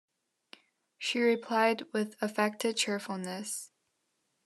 [0.97, 3.69] She replied with affected cheerfulness.